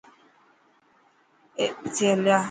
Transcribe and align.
اٿي 1.85 2.03
هليا. 2.13 2.37